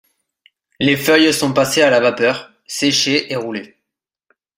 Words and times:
Les 0.79 0.97
feuilles 0.97 1.31
sont 1.31 1.53
passées 1.53 1.83
à 1.83 1.91
la 1.91 1.99
vapeur, 1.99 2.51
séchées 2.65 3.31
et 3.31 3.35
roulées. 3.35 3.77